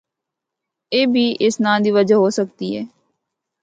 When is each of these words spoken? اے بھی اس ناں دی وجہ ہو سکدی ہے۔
اے 0.93 0.99
بھی 1.13 1.25
اس 1.43 1.55
ناں 1.63 1.77
دی 1.83 1.91
وجہ 1.97 2.17
ہو 2.23 2.29
سکدی 2.37 2.69
ہے۔ 2.75 2.83